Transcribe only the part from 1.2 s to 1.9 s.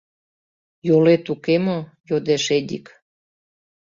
уке мо?—